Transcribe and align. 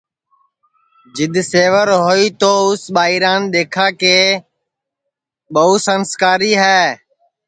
جِدؔ 1.15 1.35
سیور 1.51 1.87
ہوئی 2.03 2.25
تو 2.39 2.51
اُس 2.67 2.81
ٻائران 2.95 3.41
دؔیکھا 3.53 3.87
کہ 3.99 4.15
ٻوان 5.53 5.73
سنٚسکاری 5.85 6.53
ہے 6.63 6.81